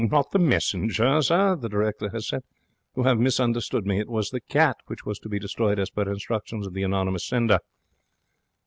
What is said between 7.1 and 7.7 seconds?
sender.'